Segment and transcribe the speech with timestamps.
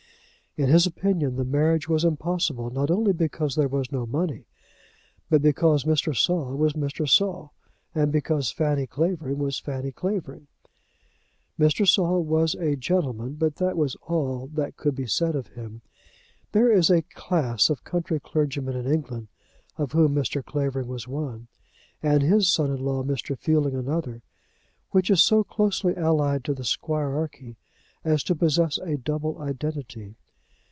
[0.57, 4.47] In his opinion, the marriage was impossible, not only because there was no money,
[5.29, 6.13] but because Mr.
[6.13, 7.07] Saul was Mr.
[7.07, 7.53] Saul,
[7.95, 10.47] and because Fanny Clavering was Fanny Clavering.
[11.57, 11.87] Mr.
[11.87, 15.83] Saul was a gentleman; but that was all that could be said of him.
[16.51, 19.29] There is a class of country clergymen in England,
[19.77, 20.43] of whom Mr.
[20.43, 21.47] Clavering was one,
[22.03, 23.37] and his son in law, Mr.
[23.39, 24.21] Fielding, another,
[24.89, 27.55] which is so closely allied to the squirearchy,
[28.03, 30.15] as to possess a double identity.